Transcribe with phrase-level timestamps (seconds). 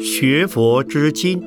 [0.00, 1.42] 学佛之经，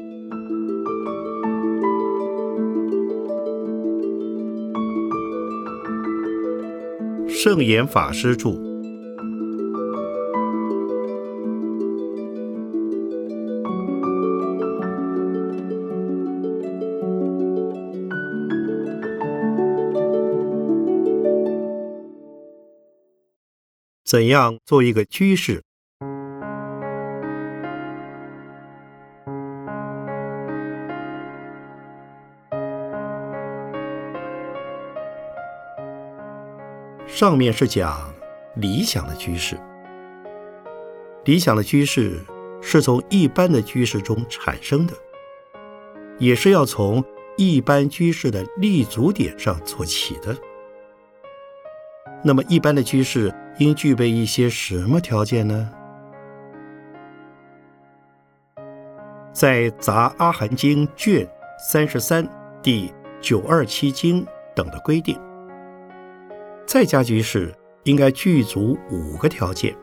[7.28, 8.65] 圣严法师著。
[24.16, 25.62] 怎样做一个居士？
[37.06, 38.14] 上面是讲
[38.56, 39.58] 理想的居士，
[41.26, 42.22] 理想的居士
[42.62, 44.94] 是从一般的居士中产生的，
[46.20, 47.04] 也是要从
[47.36, 50.34] 一般居士的立足点上做起的。
[52.28, 55.70] 那么，一般的居士应具备一些什么条件呢？
[59.32, 62.28] 在《杂阿含经》卷三十三
[62.64, 65.16] 第九二七经等的规定，
[66.66, 69.76] 在家居士应该具足五个条件，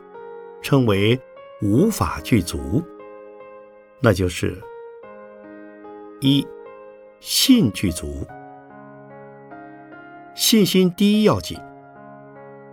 [0.61, 1.17] 称为
[1.61, 2.83] 五法具足。
[4.01, 4.61] 那就是
[6.19, 6.45] 一
[7.21, 8.27] 信具足，
[10.35, 11.57] 信心第一要紧。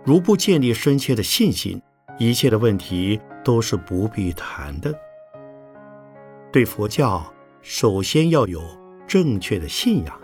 [0.03, 1.79] 如不建立深切的信心，
[2.17, 4.93] 一切的问题都是不必谈的。
[6.51, 8.61] 对佛教，首先要有
[9.07, 10.21] 正确的信仰。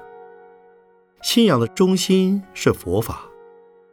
[1.21, 3.29] 信仰的中心是佛法，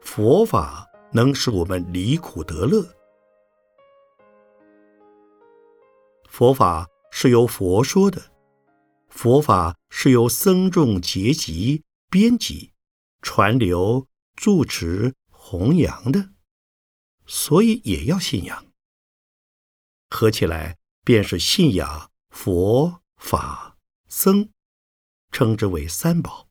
[0.01, 2.83] 佛法能使我们离苦得乐。
[6.29, 8.21] 佛法是由佛说的，
[9.09, 12.73] 佛法是由僧众结集、编辑、
[13.21, 15.15] 传流、住持。
[15.47, 16.33] 弘扬的，
[17.27, 18.73] 所以也要信仰。
[20.09, 23.77] 合起来便是信仰佛法
[24.09, 24.49] 僧，
[25.31, 26.49] 称之为三宝。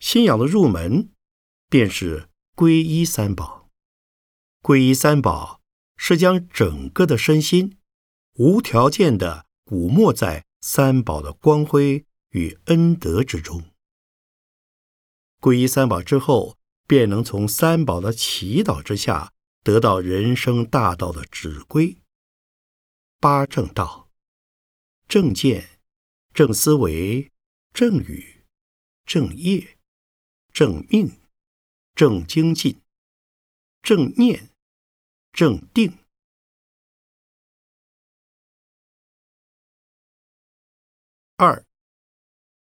[0.00, 1.12] 信仰的入门
[1.68, 3.68] 便是皈依三宝。
[4.62, 5.60] 皈依三宝
[5.98, 7.78] 是将整个的身心
[8.36, 13.70] 无条件的鼓没在三宝的光辉与恩德之中。
[15.38, 16.56] 皈依三宝之后。
[16.92, 19.32] 便能从三宝的祈祷之下
[19.62, 21.96] 得到人生大道的指归。
[23.18, 24.10] 八正道：
[25.08, 25.80] 正见、
[26.34, 27.32] 正思维、
[27.72, 28.44] 正语、
[29.06, 29.78] 正业、
[30.52, 31.18] 正命、
[31.94, 32.82] 正精进、
[33.80, 34.50] 正念、
[35.32, 35.96] 正定。
[41.38, 41.64] 二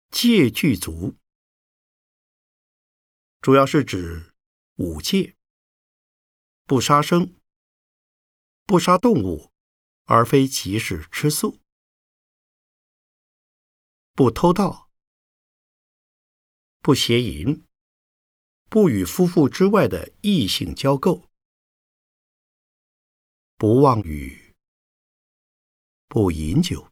[0.09, 1.17] 戒具足。
[3.45, 4.33] 主要是指
[4.77, 5.37] 五戒：
[6.63, 7.39] 不杀生，
[8.65, 9.53] 不杀动物，
[10.05, 11.59] 而非即是吃素；
[14.13, 14.89] 不偷盗，
[16.79, 17.63] 不邪淫，
[18.67, 21.27] 不与夫妇之外的异性交媾，
[23.57, 24.55] 不妄语，
[26.07, 26.91] 不饮酒。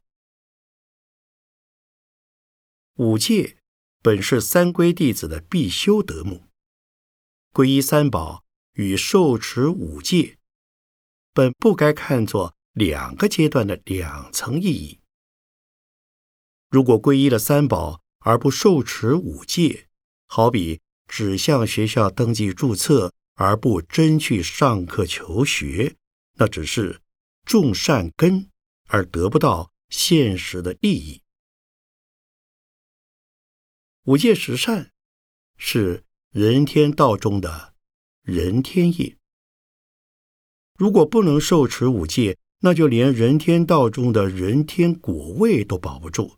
[2.98, 3.63] 五戒。
[4.04, 6.44] 本是三归弟子的必修德目，
[7.54, 8.44] 皈依三宝
[8.74, 10.38] 与受持五戒，
[11.34, 15.00] 本不该看作两个阶段的两层意义。
[16.70, 19.88] 如果皈依了三宝而不受持五戒，
[20.28, 25.96] 好比只向学校登记注册而不真去上课求学，
[26.34, 27.00] 那只是
[27.46, 28.50] 种善根
[28.90, 31.23] 而得不到现实的利益。
[34.06, 34.92] 五戒十善
[35.56, 37.74] 是人天道中的
[38.22, 39.18] 人天业。
[40.76, 46.36] 如果不能受持五戒，那就连人天道中的人天果位都保不住，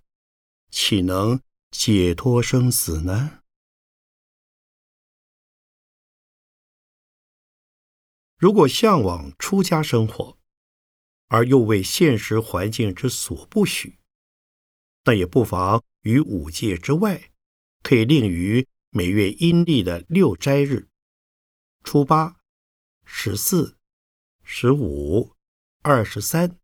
[0.70, 3.40] 岂能解脱生死呢？
[8.38, 10.38] 如果向往出家生活，
[11.30, 13.98] 而又为现实环境之所不许，
[15.06, 17.32] 那也不妨于五戒之外。
[17.86, 20.90] 可以令于每月阴历的六斋日，
[21.84, 22.42] 初八、
[23.04, 23.78] 十四、
[24.42, 25.36] 十五、
[25.84, 26.58] 二十三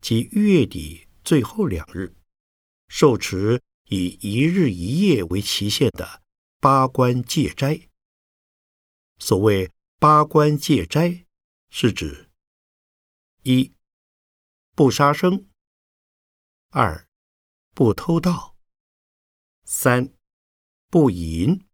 [0.00, 2.16] 及月底最后两日，
[2.88, 6.24] 受持以一日一夜为期限的
[6.58, 7.88] 八关戒斋。
[9.20, 11.24] 所谓八关戒斋，
[11.70, 12.32] 是指
[13.44, 13.72] 一
[14.74, 15.48] 不杀生，
[16.70, 17.06] 二
[17.74, 18.56] 不偷盗，
[19.62, 20.12] 三。
[20.94, 21.66] 不淫，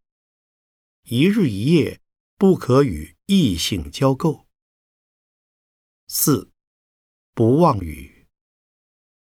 [1.03, 2.01] 一日一夜
[2.37, 4.47] 不可与异性交媾。
[6.07, 6.51] 四，
[7.35, 8.27] 不妄语。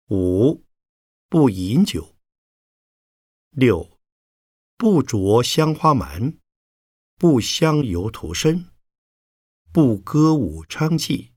[0.09, 0.65] 五，
[1.29, 2.13] 不饮酒。
[3.51, 3.97] 六，
[4.75, 6.39] 不着香花蛮，
[7.15, 8.69] 不香油涂身，
[9.71, 11.31] 不歌舞娼妓，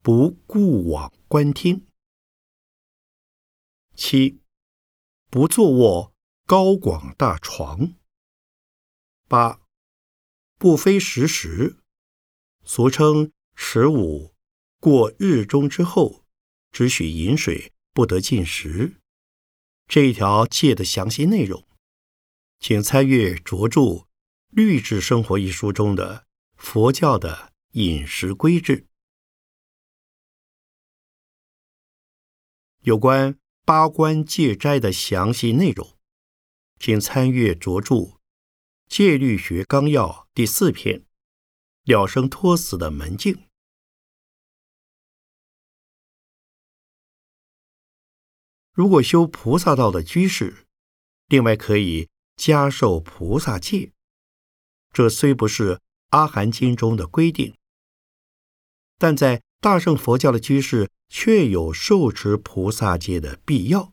[0.00, 1.88] 不顾往观听。
[3.96, 4.40] 七，
[5.28, 6.14] 不坐卧
[6.48, 7.92] 高广大床。
[9.28, 9.60] 八，
[10.56, 11.76] 不非时时，
[12.64, 14.34] 俗称十五。
[14.80, 16.24] 过日中之后，
[16.72, 18.94] 只许饮水，不得进食。
[19.86, 21.68] 这一条戒的详细内容，
[22.58, 23.80] 请参阅拙著
[24.48, 26.24] 《律制生活》一书中的
[26.56, 28.86] 佛教的饮食规制。
[32.80, 35.97] 有关八关戒斋的详细内容，
[36.78, 37.94] 请参阅拙著
[38.88, 41.00] 《戒律学纲要》第四篇
[41.84, 43.34] 《了生托死的门径》。
[48.72, 50.66] 如果修菩萨道的居士，
[51.26, 53.92] 另外可以加受菩萨戒。
[54.92, 57.56] 这虽不是阿含经中的规定，
[58.96, 63.92] 但在大乘佛教的居士却有受持菩萨戒的必要，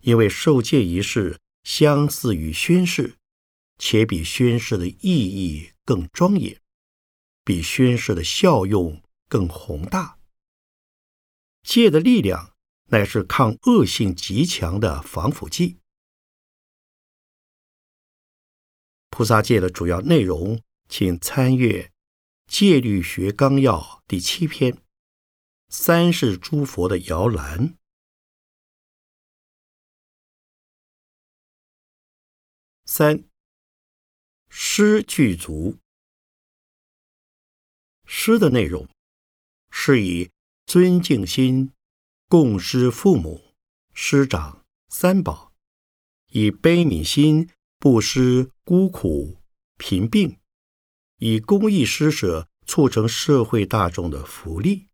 [0.00, 3.16] 因为受戒仪式相似于宣誓，
[3.78, 6.60] 且比宣誓的意义更庄严，
[7.44, 10.18] 比宣誓的效用更宏大。
[11.62, 12.50] 戒的力量。
[12.92, 15.78] 乃是抗恶性极强的防腐剂。
[19.08, 20.60] 菩萨戒的主要内容，
[20.90, 21.84] 请参阅
[22.46, 24.74] 《戒律学纲要》第七篇
[25.70, 27.68] 《三世诸佛的摇篮》。
[32.84, 33.24] 三
[34.48, 35.78] 诗具足，
[38.04, 38.88] 诗的内容
[39.70, 40.30] 是以
[40.66, 41.72] 尊敬心。
[42.28, 43.54] 供施父母、
[43.92, 45.52] 师长、三宝，
[46.28, 49.36] 以悲悯心布施孤苦
[49.76, 50.40] 贫病，
[51.18, 54.88] 以公益施舍促成社会大众的福利。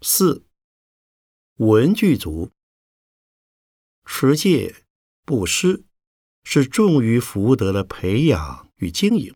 [0.00, 0.46] 四
[1.56, 2.50] 文具足，
[4.10, 4.74] 持戒
[5.24, 5.84] 布施
[6.42, 9.34] 是重于福德的培养与经营。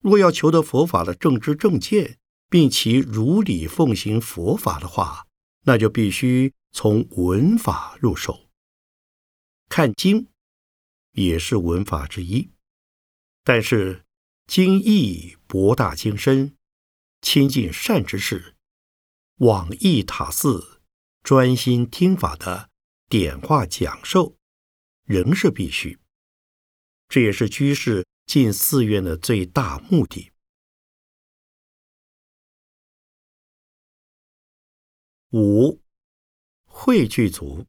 [0.00, 2.18] 若要求得佛法的正知正见，
[2.50, 5.28] 并其如理奉行佛法的话，
[5.62, 8.50] 那就必须从文法入手。
[9.68, 10.26] 看经
[11.12, 12.50] 也是文法之一，
[13.44, 14.04] 但是
[14.48, 16.56] 经义博大精深，
[17.22, 18.56] 亲近善知识，
[19.36, 20.82] 往义塔寺，
[21.22, 22.69] 专心听法的
[23.10, 24.34] 点化讲授，
[25.04, 25.98] 仍是必须。
[27.10, 28.06] 这也是居士。
[28.26, 30.30] 进寺院的最大目的。
[35.32, 35.82] 五
[36.62, 37.66] 会具足，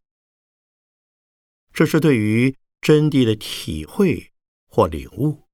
[1.73, 4.31] 这是对于真谛的体会
[4.67, 5.49] 或领悟，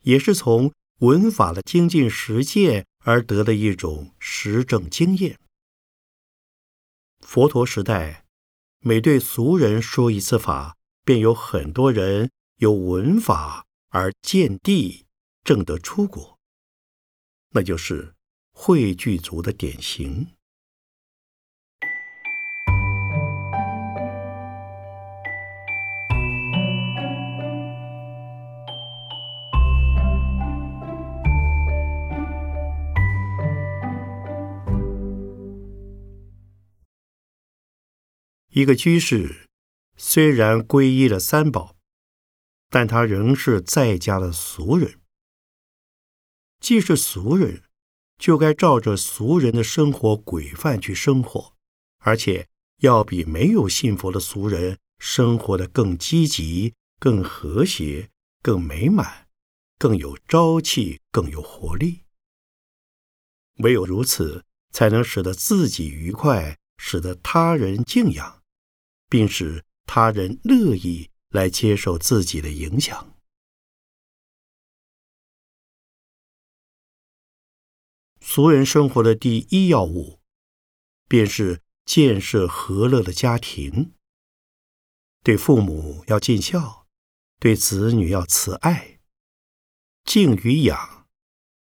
[0.00, 5.38] 也是从文法的精进实践而得的一种实证经验。
[7.20, 8.25] 佛陀时代，
[8.86, 13.66] 每对俗人说一次法，便有很多人有文法。
[13.88, 15.06] 而见地
[15.42, 16.38] 证得出国，
[17.50, 18.14] 那就是
[18.52, 20.28] 汇聚族的典型。
[38.56, 39.50] 一个居士
[39.98, 41.76] 虽然皈依了三宝。
[42.70, 44.98] 但他仍是在家的俗人。
[46.58, 47.62] 既是俗人，
[48.18, 51.54] 就该照着俗人的生活规范去生活，
[51.98, 52.48] 而且
[52.78, 58.10] 要比没有信佛的俗人生活的更积极、更和谐、
[58.42, 59.28] 更美满、
[59.78, 62.00] 更有朝气、更有活力。
[63.58, 68.35] 唯有如此，才能使得自己愉快，使得他人敬仰，
[69.08, 71.10] 并使他人乐意。
[71.30, 73.14] 来接受自己的影响。
[78.20, 80.20] 俗人生活的第一要务，
[81.08, 83.92] 便是建设和乐的家庭。
[85.22, 86.86] 对父母要尽孝，
[87.38, 89.00] 对子女要慈爱，
[90.04, 91.08] 敬与养，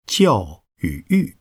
[0.04, 1.38] 教与育，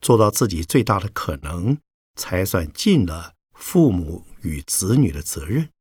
[0.00, 1.78] 做到自己最大的可能，
[2.16, 3.36] 才算尽了
[3.66, 5.72] 父母与子女的责任。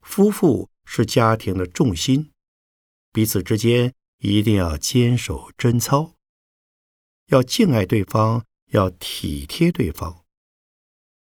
[0.00, 2.30] 夫妇是家庭的重心，
[3.12, 6.14] 彼此之间一定要坚守贞操，
[7.26, 10.24] 要敬爱对方，要体贴对方。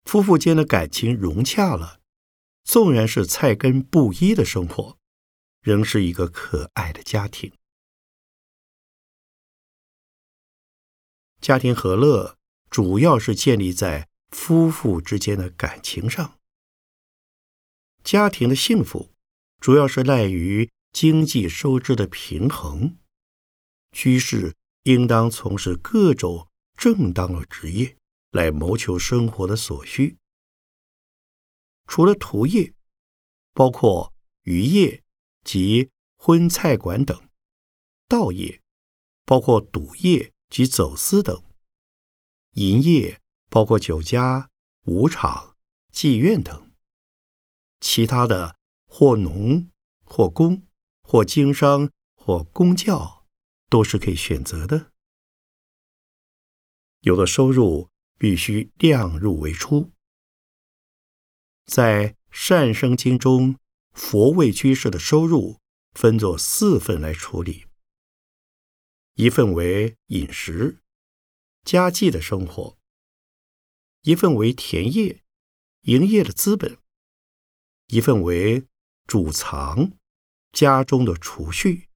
[0.04, 2.00] 夫妇间的感情融洽了，
[2.64, 5.00] 纵然是菜根不一的生活，
[5.62, 7.52] 仍是一个可爱的家庭。
[11.42, 12.38] 家庭和乐
[12.70, 16.38] 主要是建立在夫妇之间的感情上。
[18.04, 19.12] 家庭的幸福
[19.60, 22.98] 主要是赖于经济收支的平衡。
[23.92, 27.98] 居士应当从事各种正当的职业，
[28.32, 30.18] 来谋求生活的所需。
[31.88, 32.74] 除了屠业，
[33.54, 35.04] 包括渔业
[35.44, 37.18] 及荤菜馆等；
[38.08, 38.62] 道业，
[39.26, 40.34] 包括赌业。
[40.50, 41.44] 及走私等，
[42.54, 44.50] 营业包括酒家、
[44.86, 45.58] 舞场、
[45.92, 46.72] 妓院等；
[47.80, 49.70] 其他的或农、
[50.04, 50.68] 或工、
[51.02, 53.26] 或经商、或公教，
[53.70, 54.92] 都是可以选择的。
[57.02, 59.92] 有的收入必须量入为出。
[61.66, 63.58] 在《善生经》中，
[63.92, 65.60] 佛为居士的收入
[65.94, 67.66] 分作四份来处理。
[69.14, 70.82] 一份为饮食、
[71.64, 72.79] 家计的生活；
[74.02, 75.24] 一份为田业、
[75.82, 76.78] 营业的资本；
[77.88, 78.66] 一份为
[79.08, 79.92] 储藏
[80.52, 81.88] 家中的储蓄；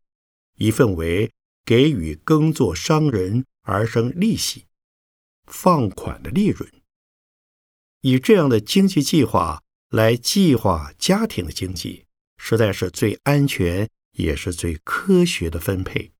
[0.55, 1.31] 一份为
[1.63, 4.67] 给予耕作商人而生利息、
[5.45, 6.69] 放款的利润。
[8.01, 12.05] 以这样的经济计划来计划家庭的经济，
[12.37, 16.11] 实在是最安全也是最科学的分配。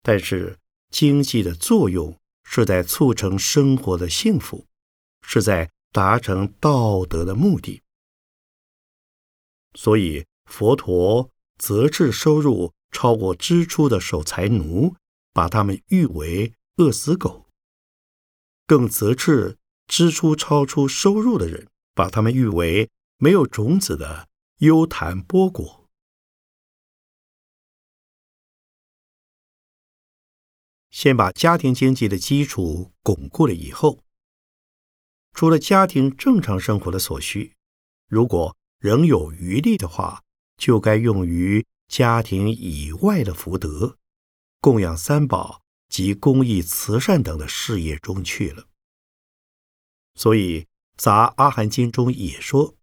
[0.00, 4.66] 但是，经济的作用是在促成生活的幸福，
[5.22, 7.82] 是在达成道德的目的。
[9.74, 14.94] 所以，佛陀责制收入超过支出的守财奴，
[15.32, 17.46] 把他们誉为饿死狗；
[18.66, 22.88] 更责斥支出超出收入的人，把他们誉为
[23.18, 24.28] 没有种子的
[24.58, 25.85] 优谈波果。
[30.96, 34.02] 先把家庭经济的基础巩固了以后，
[35.34, 37.52] 除了家庭正常生活的所需，
[38.08, 40.22] 如果仍有余力的话，
[40.56, 43.98] 就该用于家庭以外的福德、
[44.62, 45.60] 供养三宝
[45.90, 48.66] 及公益慈善等的事业中去了。
[50.14, 50.62] 所以，
[50.96, 52.74] 《杂阿含经》中也说，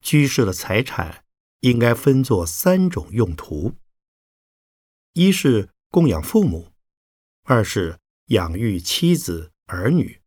[0.00, 1.24] 居士的财产
[1.60, 3.76] 应该分作三种用途：
[5.12, 6.71] 一是供养父母。
[7.44, 10.22] 二是养育妻子儿女，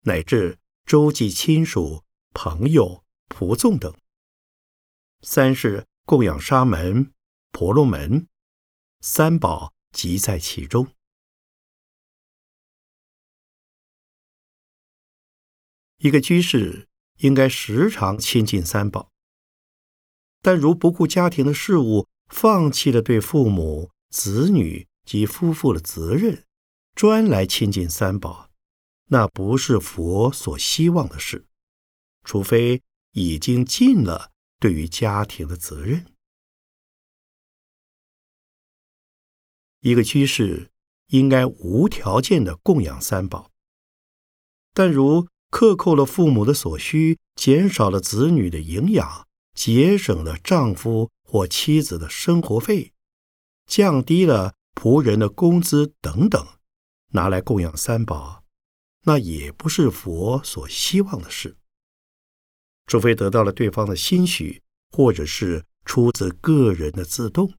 [0.00, 2.02] 乃至周济亲属、
[2.34, 3.92] 朋友、仆众等；
[5.20, 7.12] 三是供养沙门、
[7.52, 8.26] 婆罗门，
[9.00, 10.92] 三宝即在其中。
[15.98, 19.12] 一个居士应该时常亲近三宝，
[20.42, 26.45] 但如不顾家庭的事务，放弃了对父母、子女及夫妇的责任。
[26.96, 28.48] 专来亲近三宝，
[29.08, 31.44] 那不是佛所希望的事。
[32.24, 36.06] 除非已经尽了对于家庭的责任。
[39.80, 40.70] 一个居士
[41.08, 43.50] 应该无条件的供养三宝，
[44.72, 52.94] 但如克扣了父母的所需，减少了子女的营养，节省了丈夫或妻子的生活费，
[53.66, 56.55] 降低了仆人的工资等等。
[57.08, 58.44] 拿来供养三宝，
[59.02, 61.56] 那也不是佛所希望的事。
[62.86, 67.54] 除非得到了对方的欣许，或者是出自个人的自动。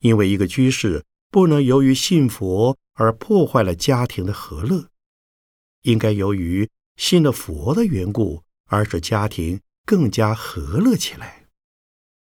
[0.00, 4.88] 因为一个居士不能由于信佛而破坏了家庭的和乐，
[5.82, 11.48] 应该由于信了佛的缘故而使家庭更加和乐起来。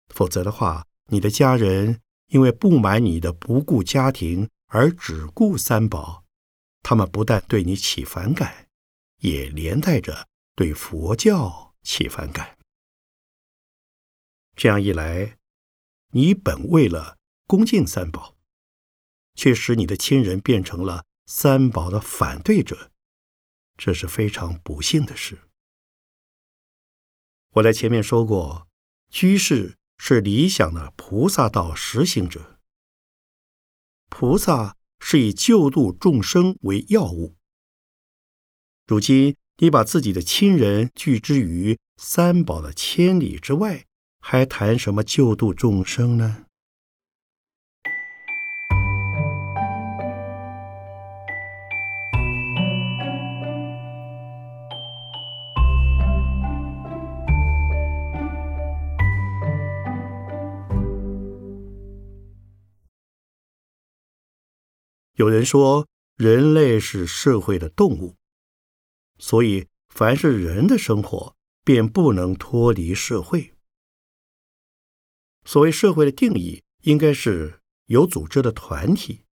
[0.08, 2.00] 否则的话，你的家人。
[2.28, 6.24] 因为不满你的不顾家庭而只顾三宝，
[6.82, 8.68] 他们不但对你起反感，
[9.18, 12.58] 也连带着对佛教起反感。
[14.54, 15.38] 这样一来，
[16.12, 17.16] 你本为了
[17.46, 18.36] 恭敬三宝，
[19.34, 22.90] 却使你的亲人变成了三宝的反对者，
[23.78, 25.38] 这是非常不幸的事。
[27.52, 28.68] 我在前面说过，
[29.08, 29.77] 居士。
[29.98, 32.58] 是理想的菩萨道实行者。
[34.08, 37.36] 菩萨是以救度众生为要务，
[38.86, 43.84] 如今你把自己的亲人拒之于三宝的千里之外，
[44.20, 46.46] 还谈什么救度众生呢？
[65.18, 68.14] 有人说，人类是社会的动物，
[69.18, 71.34] 所以凡是人的生活，
[71.64, 73.52] 便不能脱离社会。
[75.44, 79.24] 所谓社会的定义，应该是有组织的团体。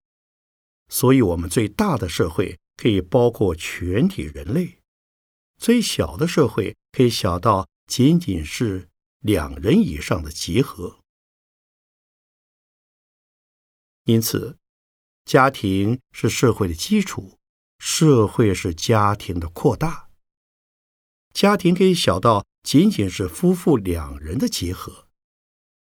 [0.88, 4.80] 所以，我们最大的社会可以包括全体人类；
[5.56, 8.88] 最小的社会可以小到仅仅是
[9.20, 10.98] 两人以上的集合。
[14.02, 14.58] 因此。
[15.26, 17.36] 家庭是社会的基础，
[17.80, 20.08] 社会是家庭的扩大。
[21.34, 25.08] 家庭可以小到仅仅是夫妇两人的结合，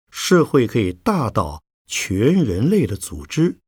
[0.10, 3.60] 社会可以大到全人类的组织，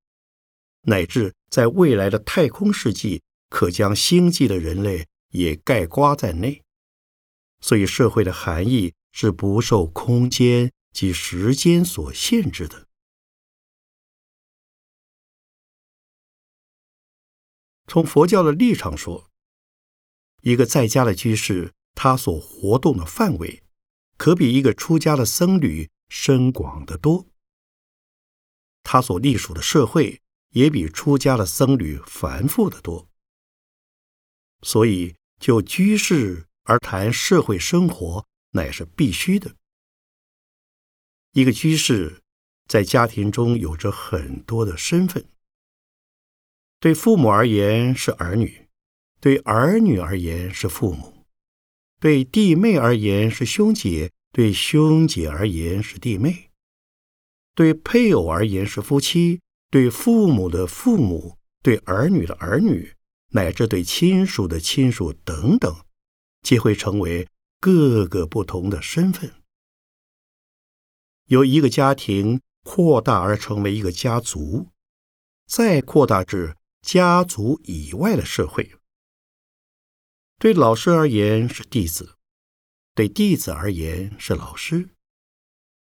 [0.82, 6.64] 乃至在未来的太空世纪，可将星际的人类也盖刮在内。
[7.62, 12.89] 所以，社会的含义是不受空间及时间所限制的。
[17.90, 19.32] 从佛教的立场说，
[20.44, 23.64] 一个在家的居士，他所活动的范围，
[24.16, 27.26] 可比一个出家的僧侣深广得多；
[28.84, 33.10] 他所隶属的社会，也比出家的僧侣繁复得多。
[34.62, 39.56] 所以，就居士而谈社会生活，乃是必须的。
[41.32, 42.22] 一个居士
[42.68, 45.28] 在家庭中有着很多的身份。
[46.80, 48.68] 对父母而言是儿女，
[49.20, 51.26] 对儿女而言是父母，
[52.00, 56.50] 对弟妹而言是兄姐，对兄姐而言是弟妹，
[57.54, 62.94] 对配偶而言是夫妻，对父母的父母，对儿女的儿女，
[63.32, 65.84] 乃至对亲属的亲属等等，
[66.42, 67.28] 皆会成为
[67.60, 69.30] 各个不同的身份。
[71.26, 74.70] 由一个家庭扩大而成为一个家族，
[75.46, 76.56] 再扩大至。
[76.82, 78.72] 家族以外的社会，
[80.38, 82.16] 对老师而言是弟子，
[82.96, 84.90] 对弟子而言是老师，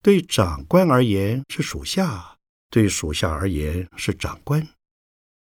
[0.02, 4.68] 对长官而言是属下，对属下而言是长官，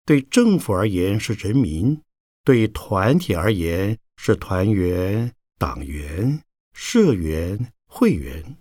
[0.04, 2.02] 对政府而言是人民，
[2.44, 6.42] 对团体而言是团员、党员、
[6.74, 8.58] 社员、会员，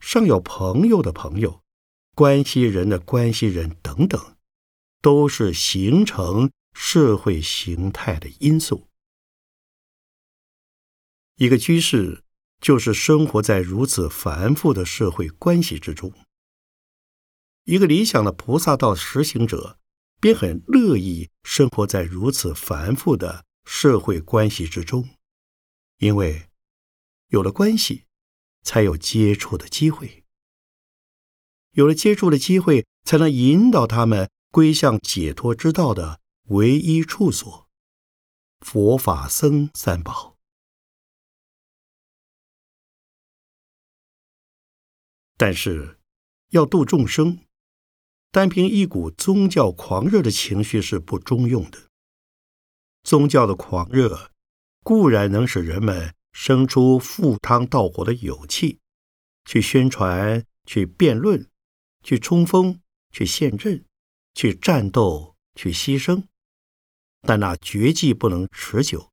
[0.00, 1.62] 尚有朋友的朋友、
[2.14, 4.36] 关系人的关系人等等。
[5.00, 8.88] 都是形成社会形态的因素。
[11.36, 12.22] 一个居士
[12.60, 16.12] 就是生活在如此繁复的社会关系之中。
[17.64, 19.78] 一个理想的菩萨道实行者，
[20.20, 25.08] 便很乐意生活在如此繁复的社会关系之中，
[25.98, 26.48] 因为
[27.28, 28.04] 有了关系，
[28.62, 30.24] 才有接触的机会；
[31.72, 34.30] 有了接触的机会，才能引导他们。
[34.50, 37.68] 归向解脱之道的唯一处所，
[38.60, 40.36] 佛法僧三宝。
[45.36, 45.98] 但是，
[46.48, 47.38] 要度众生，
[48.32, 51.88] 单凭一股宗教狂热的情绪是不中用的。
[53.04, 54.32] 宗教的狂热
[54.82, 58.80] 固然能使人们生出赴汤蹈火的勇气，
[59.44, 61.48] 去宣传、去辩论、
[62.02, 62.80] 去冲锋、
[63.12, 63.84] 去陷阵。
[64.34, 66.24] 去战斗，去牺牲，
[67.22, 69.10] 但那绝技不能持久，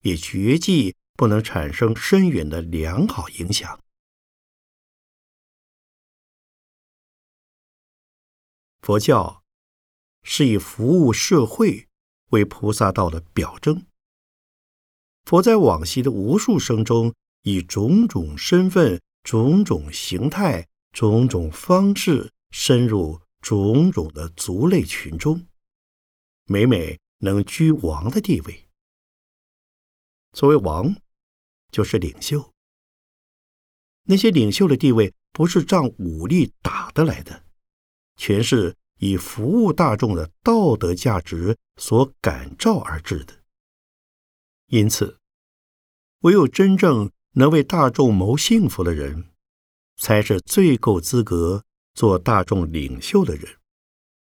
[0.00, 3.80] 也绝技不能产生深远的良好影响。
[8.80, 9.42] 佛教
[10.22, 11.88] 是以服务社会
[12.30, 13.86] 为菩萨道的表征。
[15.24, 23.23] 佛在往昔的无数生中，以种种身份、种种形态、种种方式深入。
[23.44, 25.46] 种种的族类群中，
[26.46, 28.70] 每每能居王的地位。
[30.32, 30.96] 作为王，
[31.70, 32.50] 就是领袖。
[34.04, 37.44] 那些领袖的地位，不是仗武力打得来的，
[38.16, 43.42] 全是以服务大众的道德价值所感召而至的。
[44.68, 45.18] 因此，
[46.20, 49.30] 唯有真正能为大众谋幸福的人，
[49.98, 51.66] 才是最够资格。
[51.94, 53.58] 做大众领袖的人，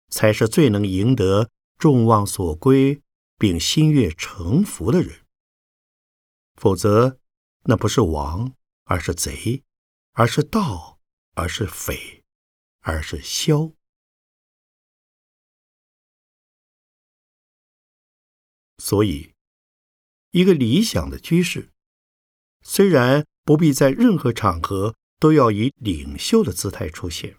[0.09, 3.01] 才是最能赢得众望所归、
[3.37, 5.25] 并心悦诚服的人。
[6.55, 7.19] 否则，
[7.63, 8.53] 那不是王，
[8.85, 9.63] 而是贼；
[10.13, 10.99] 而是盗，
[11.35, 12.23] 而是匪，
[12.79, 13.75] 而是枭。
[18.77, 19.33] 所以，
[20.31, 21.71] 一个理想的居士，
[22.61, 27.37] 虽然不必在任何场合都要以领袖的姿态出现，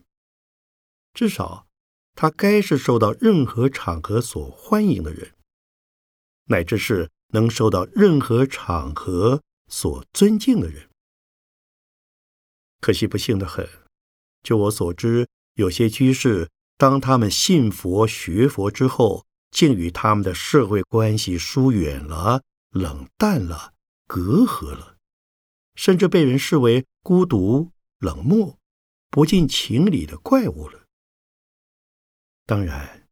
[1.13, 1.67] 至少
[2.15, 5.35] 他该是受到任何场合所欢迎的人，
[6.47, 7.11] 乃至是。
[7.33, 10.91] 能受到任何场合所尊敬的人，
[12.81, 13.69] 可惜不幸的很。
[14.43, 23.75] 就我所知，有些居士，当他们信佛学佛之后，竟与他们的社会关系疏远了、冷淡了、
[24.09, 24.97] 隔阂了，
[25.77, 27.71] 甚至被人视为孤独、
[28.01, 28.59] 冷漠、
[29.09, 30.80] 不近情理的怪物了。
[32.51, 33.09] 当然，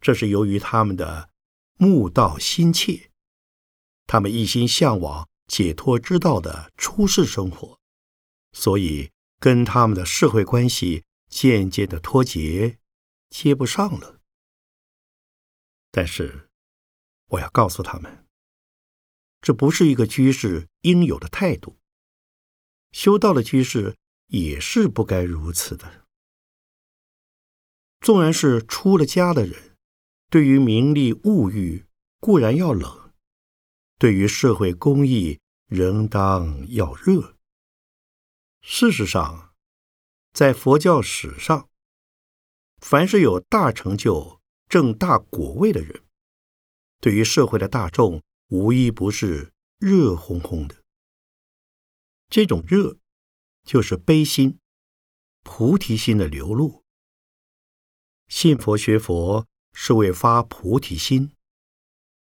[0.00, 1.28] 这是由于他们的
[1.76, 3.10] 慕道心切。
[4.06, 7.78] 他们一心向往解脱之道的出世生活，
[8.52, 12.78] 所以跟他们的社会关系渐渐的脱节，
[13.28, 14.20] 接不上了。
[15.90, 16.48] 但是，
[17.26, 18.26] 我要告诉他们，
[19.42, 21.76] 这不是一个居士应有的态度。
[22.92, 23.98] 修道的居士
[24.28, 25.97] 也是不该如此的。
[28.00, 29.76] 纵然是出了家的人，
[30.30, 31.86] 对于名利物欲
[32.20, 33.12] 固然要冷。
[33.98, 37.36] 对于社会公益，仍当要热。
[38.60, 39.52] 事实上，
[40.32, 41.68] 在佛教史上，
[42.80, 46.02] 凡是有大成就、正大果位的人，
[47.00, 50.76] 对于社会的大众，无一不是热烘烘的。
[52.28, 52.98] 这种热，
[53.64, 54.58] 就是悲心、
[55.42, 56.84] 菩提心的流露。
[58.28, 61.32] 信佛学佛，是为发菩提心。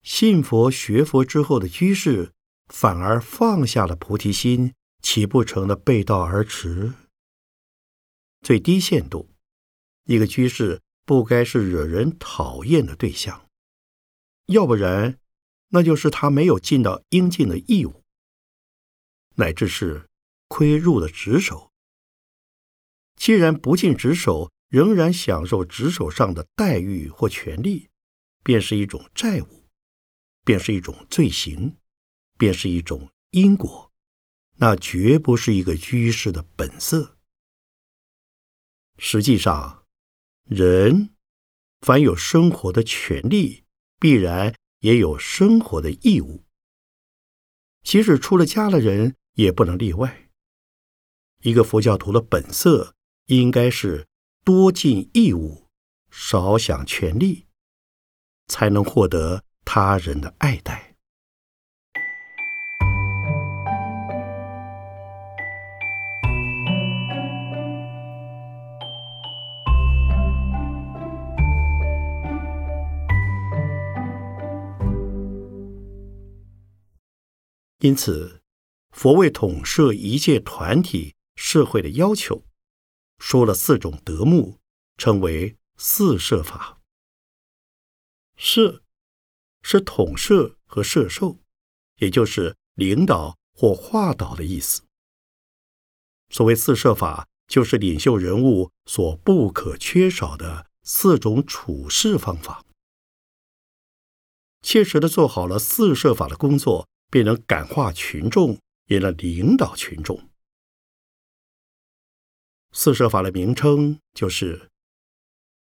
[0.01, 2.31] 信佛学佛之后的居士，
[2.67, 6.93] 反而放下了菩提心，岂不成了背道而驰？
[8.41, 9.29] 最低限度，
[10.05, 13.47] 一个居士不该是惹人讨厌的对象，
[14.47, 15.19] 要不然，
[15.69, 18.01] 那就是他没有尽到应尽的义务，
[19.35, 20.07] 乃至是
[20.47, 21.69] 亏入了职守。
[23.15, 27.89] 既然不尽职守，仍然享受职守上的待遇或权利，
[28.41, 29.61] 便是一种债务。
[30.43, 31.77] 便是一种罪行，
[32.35, 33.91] 便是一种因果，
[34.55, 37.19] 那绝不是一个居士的本色。
[38.97, 39.85] 实际上，
[40.45, 41.13] 人
[41.81, 43.65] 凡有生活的权利，
[43.99, 46.43] 必然也有生活的义务。
[47.83, 50.31] 即使出了家的人，也不能例外。
[51.43, 52.95] 一个佛教徒的本色，
[53.27, 54.07] 应该是
[54.43, 55.67] 多尽义务，
[56.09, 57.45] 少享权利，
[58.47, 59.43] 才能获得。
[59.63, 60.95] 他人的爱戴，
[77.79, 78.41] 因此，
[78.89, 82.43] 佛为统摄一切团体社会的要求，
[83.21, 84.57] 说了四种德目，
[84.97, 86.81] 称为四摄法。
[88.35, 88.81] 摄。
[89.63, 91.37] 是统摄和摄受，
[91.97, 94.81] 也就是领导或化导的意思。
[96.29, 102.65] 所谓四摄法，就是领袖人物所不可缺少的四种处事方法。
[104.63, 108.57] 切实的做好了四摄法的工作，便能感化群众，
[108.87, 110.30] 也能领导群众。
[112.71, 114.69] 四摄法的名称就是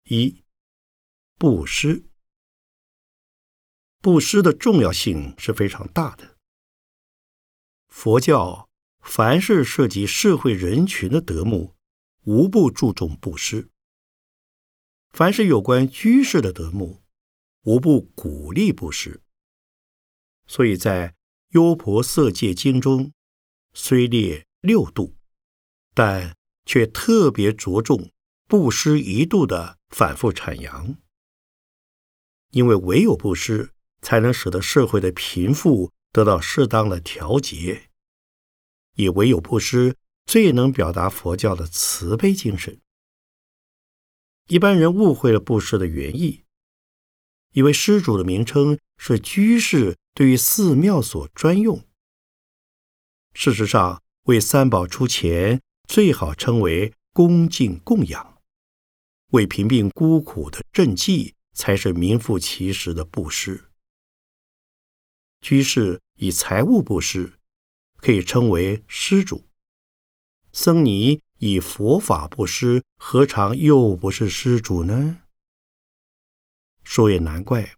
[0.04, 0.42] 一
[1.38, 2.04] 布施。
[4.00, 6.36] 布施的重要性是非常大的。
[7.88, 8.68] 佛教
[9.00, 11.76] 凡是涉及社会人群的德目，
[12.24, 13.68] 无不注重布施；
[15.10, 17.02] 凡是有关居士的德目，
[17.62, 19.22] 无不鼓励布施。
[20.46, 21.08] 所以在
[21.50, 23.12] 《优婆塞戒经》中，
[23.72, 25.14] 虽列六度，
[25.94, 28.10] 但却特别着重
[28.46, 30.96] 布施一度的反复阐扬，
[32.50, 33.72] 因为唯有布施。
[34.04, 37.88] 才能使得社会的贫富得到适当的调节，
[38.96, 39.96] 也唯有布施
[40.26, 42.80] 最能表达佛教的慈悲精神。
[44.48, 46.42] 一般人误会了布施的原意，
[47.52, 51.86] 以为施主的名称是居士对于寺庙所专用。
[53.34, 58.38] 事实上，为三宝出钱，最好称为恭敬供养；
[59.32, 63.64] 为贫病孤苦的赈济，才是名副其实的布施。
[65.42, 67.34] 居士以财物布施，
[67.98, 69.44] 可以称为施主；
[70.50, 75.20] 僧尼以佛法布施，何尝又不是施主呢？
[76.82, 77.76] 说也难怪，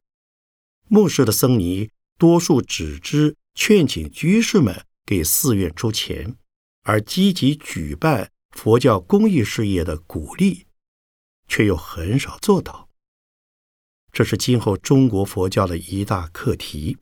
[0.87, 6.37] 末世的僧尼多数只知劝请居士们给寺院出钱，
[6.85, 10.67] 而积极举办佛教公益事业的鼓励，
[11.49, 12.89] 却又很少做到。
[14.13, 16.99] 这是今后中国佛教的一大课题。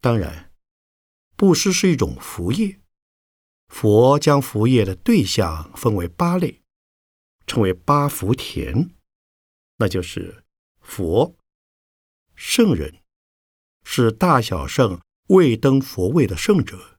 [0.00, 0.52] 当然，
[1.34, 2.80] 布施是一种福业。
[3.68, 6.62] 佛将福业的对象分为八类，
[7.46, 8.94] 称为八福田，
[9.78, 10.44] 那就是
[10.80, 11.34] 佛、
[12.34, 13.02] 圣人，
[13.84, 16.98] 是大小圣未登佛位的圣者；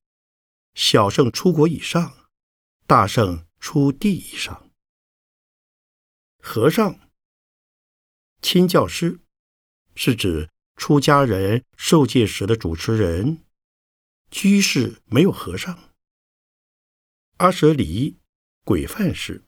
[0.73, 2.29] 小圣出国以上，
[2.87, 4.71] 大圣出地以上。
[6.39, 6.99] 和尚、
[8.41, 9.19] 亲教师
[9.95, 13.43] 是指出家人受戒时的主持人；
[14.29, 15.95] 居士没有和尚。
[17.37, 18.19] 阿舍离、
[18.63, 19.43] 鬼犯师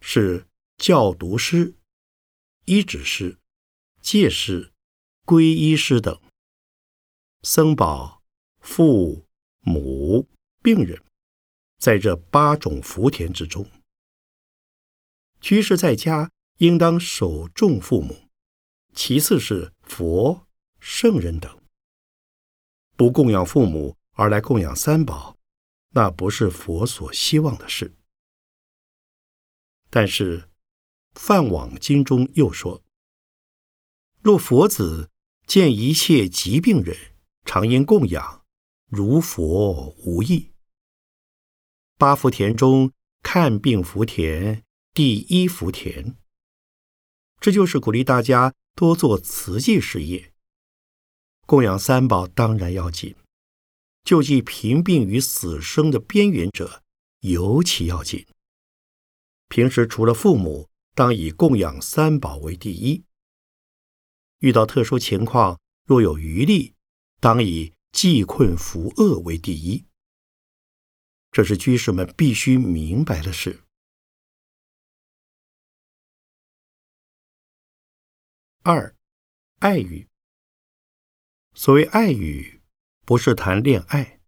[0.00, 1.74] 是教读师、
[2.66, 3.38] 医指师、
[4.00, 4.72] 戒师、
[5.30, 6.20] 皈依师等。
[7.44, 8.20] 僧宝、
[8.58, 9.28] 父
[9.60, 10.28] 母、
[10.60, 11.00] 病人，
[11.78, 13.64] 在这八种福田之中。
[15.40, 18.28] 居士在家应当守重父母，
[18.92, 20.48] 其次是佛、
[20.80, 21.62] 圣人等。
[22.96, 25.36] 不供养父母而来供养三宝，
[25.90, 27.94] 那不是佛所希望的事。
[29.90, 30.40] 但是
[31.12, 32.82] 《梵网经》中又说
[34.22, 35.08] ：“若佛子
[35.50, 36.96] 见一切疾病人，
[37.44, 38.44] 常应供养，
[38.86, 40.52] 如佛无异。”
[41.98, 44.62] 八福田中看病福田。
[44.94, 46.14] 第一福田，
[47.40, 50.32] 这就是鼓励大家多做慈济事业。
[51.46, 53.16] 供养三宝当然要紧，
[54.04, 56.80] 救济贫病与死生的边缘者
[57.22, 58.24] 尤其要紧。
[59.48, 63.02] 平时除了父母，当以供养三宝为第一。
[64.40, 66.74] 遇到特殊情况，若有余力，
[67.20, 69.86] 当以济困扶恶为第一。
[71.30, 73.60] 这是居士们必须明白的事。
[78.62, 78.94] 二，
[79.60, 80.08] 爱语。
[81.54, 82.60] 所谓爱语，
[83.04, 84.20] 不是谈恋爱，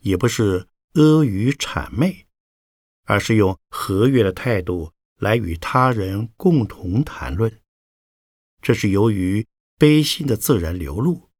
[0.00, 2.26] 也不是阿谀谄媚，
[3.04, 7.60] 而是用和悦的态度来与他人共同谈论。
[8.60, 9.46] 这是由于
[9.78, 11.30] 悲心的自然流露。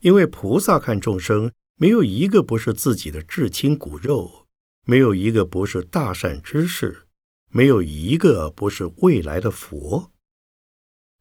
[0.00, 4.46] 因为菩萨看众生，没有一个不是自己的至亲骨肉，
[4.84, 7.06] 没有一个不是大善之士，
[7.48, 10.12] 没有一个不是未来的佛。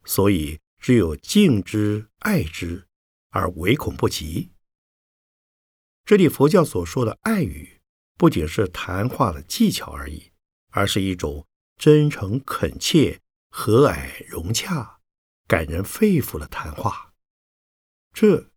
[0.04, 2.86] 所以，只有敬之、爱之，
[3.32, 4.52] 而唯恐不及。
[6.04, 7.82] 这里佛教所说的爱语，
[8.18, 10.32] 不仅是谈话的技巧而已，
[10.70, 14.95] 而是一种真诚恳切、和蔼融洽、
[15.48, 17.14] 感人肺腑的谈话。
[18.14, 18.50] 这，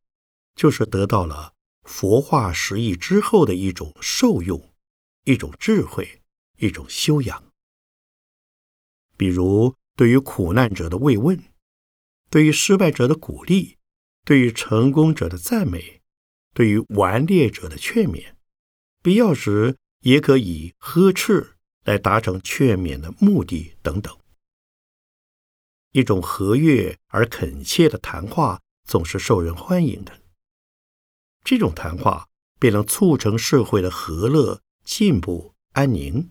[0.55, 4.73] 就是得到了佛化实义之后的一种受用、
[5.25, 6.23] 一种智慧、
[6.59, 7.45] 一种修养。
[9.17, 9.75] 比如。
[9.99, 11.43] 对于苦难者的慰问，
[12.31, 13.79] 对于失败者的鼓励，
[14.25, 16.01] 对于成功者的赞美，
[16.55, 18.35] 对于顽劣者的劝勉，
[19.03, 24.17] 必要时也可以呵斥来达成劝勉的目的等等。
[25.93, 30.21] 一种和悦而恳切的谈话总是受人欢迎的。
[31.45, 36.31] 这种谈话便能促成社会的和乐、进步、安宁。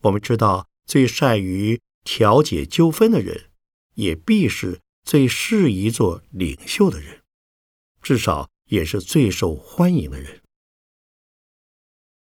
[0.00, 0.68] 我们知道。
[0.86, 3.50] 最善于调解纠纷的人，
[3.94, 7.22] 也必是最适宜做领袖的人，
[8.02, 10.42] 至少也是最受欢迎的人。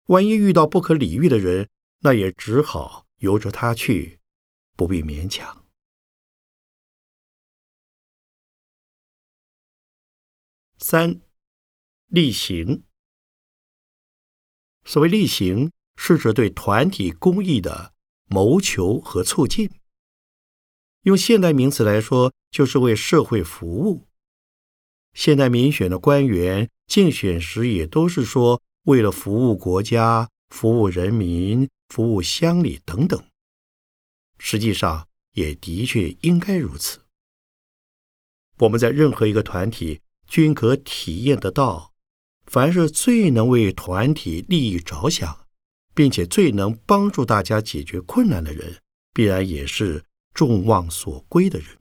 [0.07, 1.69] 万一遇到不可理喻的人，
[1.99, 4.18] 那也只好由着他去，
[4.79, 5.65] 不必勉强。
[10.77, 11.19] 三，
[12.07, 12.85] 例行。
[14.85, 17.93] 所谓例行，是指对团体公益的。
[18.27, 19.69] 谋求和促进，
[21.01, 24.07] 用现代名词来说，就是为社会服务。
[25.13, 33.28] 现代民选的官员竞选时，也都是说为了服务国家、服务人民、服务乡里等等。
[34.39, 37.01] 实际上，也的确应该如此。
[38.57, 41.93] 我们在任何一个团体，均可体验得到，
[42.47, 45.45] 凡是最能为团体利益着想。
[45.95, 48.79] 并且最能帮助大家解决困难的人，
[49.13, 51.77] 必然也是众望所归的人。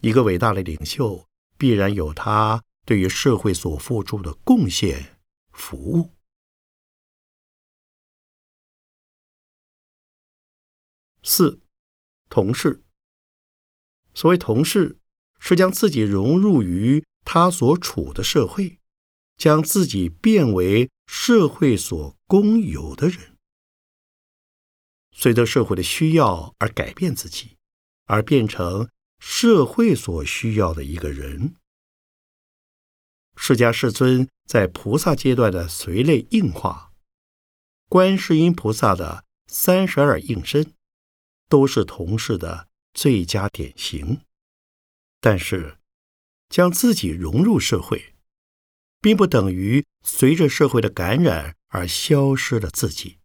[0.00, 5.16] 一个伟大的领袖，必然有他对于社会所付出的贡献、
[5.52, 6.15] 服务。
[11.28, 11.58] 四，
[12.30, 12.84] 同事。
[14.14, 15.00] 所谓同事，
[15.40, 18.78] 是将自己融入于他所处的社会，
[19.36, 23.36] 将自己变为社会所共有的人，
[25.10, 27.56] 随着社会的需要而改变自己，
[28.04, 31.56] 而变成社会所需要的一个人。
[33.34, 36.92] 释迦世尊在菩萨阶段的随类应化，
[37.88, 40.72] 观世音菩萨的三十二应身。
[41.48, 44.20] 都是同事的最佳典型，
[45.20, 45.78] 但是
[46.48, 48.14] 将自己融入社会，
[49.00, 53.18] 并不等于随着社会的感染而消失了自己。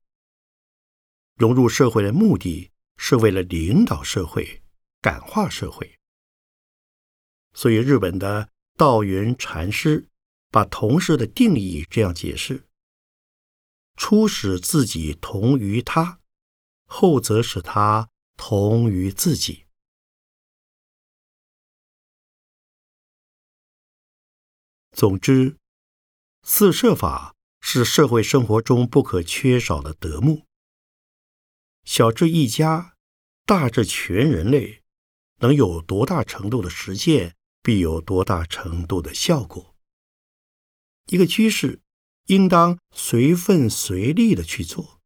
[1.35, 4.61] 融入社会的目的是为了领导社会、
[5.01, 5.97] 感化社会。
[7.53, 10.07] 所以，日本的道元禅师
[10.51, 12.67] 把同事的定义这样解释：
[13.97, 16.19] 初使自己同于他，
[16.85, 18.10] 后则使他。
[18.43, 19.67] 同于自己。
[24.91, 25.57] 总之，
[26.41, 30.47] 四摄法是社会生活中不可缺少的德目。
[31.83, 32.95] 小至一家，
[33.45, 34.81] 大至全人类，
[35.37, 39.75] 能有多大程度的实践，必有多大程度的效果。
[41.05, 41.79] 一个居士
[42.25, 44.99] 应当随分随力的去做，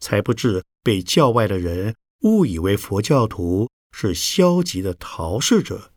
[0.00, 1.94] 才不致被教外的人。
[2.22, 5.92] 误以为佛教徒是消极的逃世者，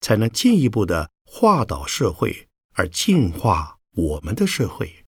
[0.00, 5.04] 才能进一步的化导社会，而净化我们的社会。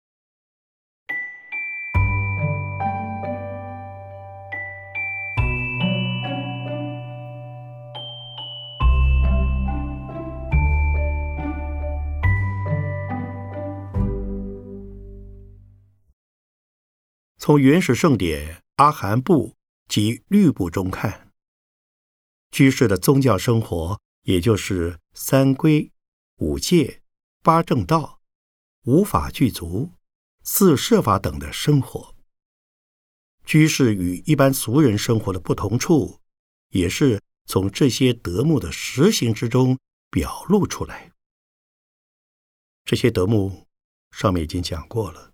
[17.40, 19.56] 从原始圣典阿含部。
[19.88, 21.32] 及律部中看，
[22.52, 25.92] 居士的宗教生活，也就是三规、
[26.38, 27.02] 五戒、
[27.42, 28.22] 八正道、
[28.86, 29.92] 五法具足、
[30.44, 32.16] 四摄法等的生活。
[33.46, 36.20] 居士与一般俗人生活的不同处，
[36.70, 39.78] 也是从这些德目的实行之中
[40.10, 41.12] 表露出来。
[42.86, 43.68] 这些德目
[44.12, 45.34] 上面已经讲过了，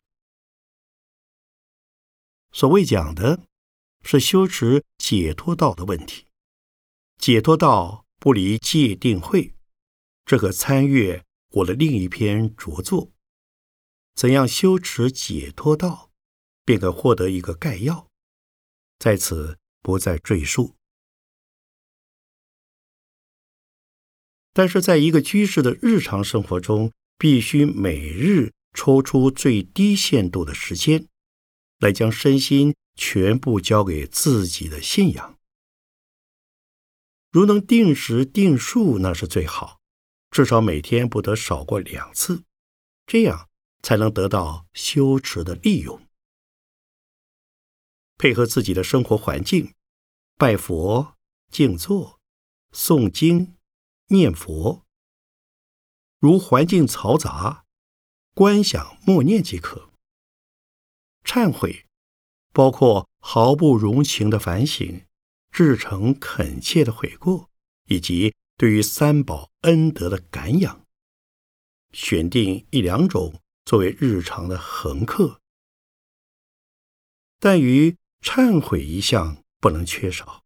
[2.52, 3.49] 所谓讲的。
[4.04, 6.26] 是修持解脱道的问题。
[7.18, 9.54] 解脱道不离戒定慧，
[10.26, 13.12] 这可参阅我的另一篇着作。
[14.16, 16.12] 怎样修持解脱道，
[16.66, 18.08] 便可获得一个概要，
[18.98, 20.76] 在此不再赘述。
[24.52, 31.08] 但是，在一个居士的日常生活中，必须每日抽出最低限度的时间，
[31.80, 32.76] 来将身心。
[33.00, 35.40] 全部交给自己的信仰。
[37.32, 39.80] 如能定时定数，那是最好，
[40.30, 42.44] 至少每天不得少过两次，
[43.06, 43.48] 这样
[43.82, 46.06] 才能得到修持的利用。
[48.18, 49.74] 配合自己的生活环境，
[50.38, 51.16] 拜佛、
[51.50, 52.20] 静坐、
[52.74, 53.56] 诵经、
[54.08, 54.86] 念佛。
[56.20, 57.64] 如环境嘈杂，
[58.34, 59.90] 观想默念即可。
[61.24, 61.86] 忏悔。
[62.52, 65.06] 包括毫不容情的反省、
[65.52, 67.50] 至诚恳切的悔过，
[67.86, 70.86] 以及对于三宝恩德的感养，
[71.92, 75.40] 选定一两种作为日常的恒课。
[77.40, 80.44] 但于忏悔一项不能缺少，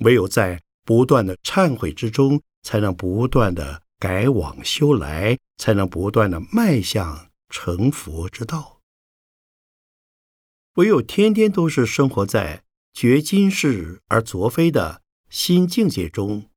[0.00, 8.71] 唯有在不断的忏悔之中，才能不断的改往修来，才能不断的迈向成佛之道。
[10.74, 12.64] 唯有天天都是生活在
[12.94, 16.48] 觉今世而昨非的新境界中，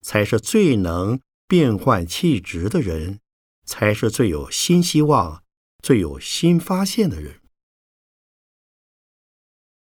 [0.00, 3.20] 才是最能变换气质的人，
[3.66, 5.44] 才是最有新希望、
[5.82, 7.42] 最有新发现的人。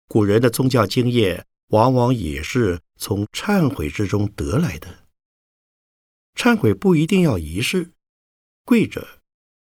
[0.07, 5.07] 古人的宗教经验，往往也是从忏悔之中得来的。
[6.34, 7.91] 忏悔不一定要仪式，
[8.63, 9.21] 跪着、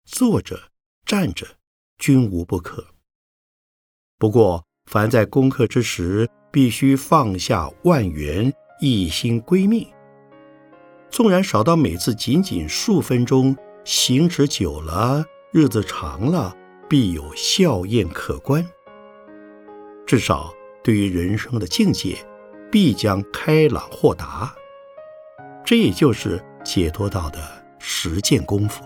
[0.04, 0.72] 坐着、
[1.06, 1.58] 站着，
[1.98, 2.95] 均无不可。
[4.18, 9.86] 不过，凡在功课之时，必须放下万缘，一心归命。
[11.10, 13.54] 纵然少到每次仅仅数分钟，
[13.84, 16.56] 行持久了，日子长了，
[16.88, 18.66] 必有效验可观。
[20.08, 22.16] 至少对于人生的境界，
[22.72, 24.56] 必将开朗豁达。
[25.66, 27.40] 这也就是解脱道的
[27.80, 28.82] 实践功夫。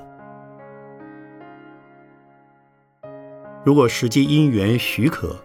[3.69, 5.35] 如果实际因缘许可，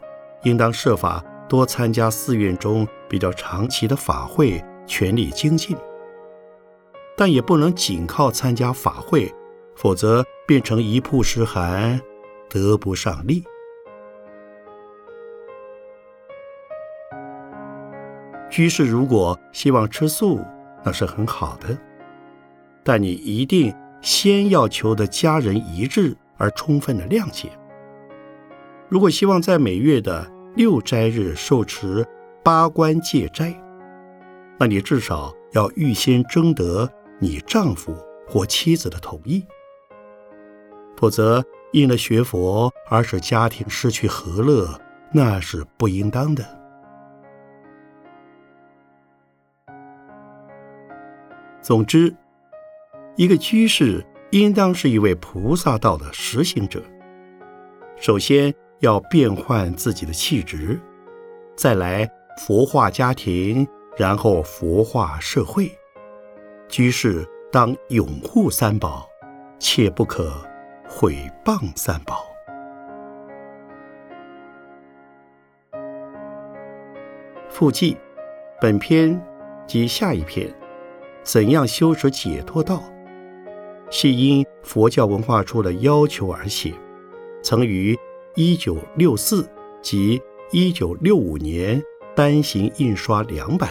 [0.44, 5.76] 应当设法多参加寺院中比较长期的法会，全力精进。
[7.18, 9.30] 但也不能仅靠参加法会，
[9.76, 12.00] 否则变成一曝十寒，
[12.48, 13.44] 得不上利。
[18.48, 20.40] 居士如果希望吃素，
[20.82, 21.76] 那是很好的，
[22.82, 23.70] 但你一定
[24.00, 27.50] 先要求得家人一致而充分的谅解。
[28.94, 30.24] 如果希望在每月的
[30.54, 32.06] 六斋日受持
[32.44, 33.52] 八关戒斋，
[34.56, 36.88] 那你至少要预先征得
[37.18, 37.92] 你丈夫
[38.24, 39.44] 或妻子的同意，
[40.96, 44.80] 否则因了学佛而使家庭失去和乐，
[45.10, 46.44] 那是不应当的。
[51.60, 52.14] 总之，
[53.16, 56.80] 一个居士应当是一位菩萨道的实行者。
[57.96, 58.54] 首先
[58.84, 60.78] 要变换自己的气质，
[61.56, 62.06] 再来
[62.46, 63.66] 佛化家庭，
[63.96, 65.70] 然后佛化社会。
[66.68, 69.08] 居士当拥护三宝，
[69.58, 70.34] 切不可
[70.86, 72.26] 毁谤三宝。
[77.48, 77.96] 附记：
[78.60, 79.18] 本篇
[79.66, 80.54] 及下一篇。
[81.22, 82.82] 怎样修持解脱道，
[83.88, 86.74] 系因佛教文化处的要求而写，
[87.42, 87.98] 曾于
[88.36, 89.48] 一九六四
[89.80, 90.20] 及
[90.50, 91.80] 一九六五年
[92.16, 93.70] 单行印刷两版，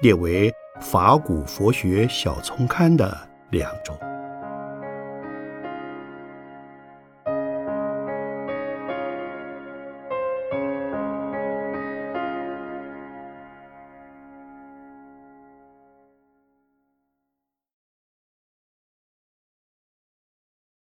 [0.00, 3.98] 列为法古佛学小丛刊的两种。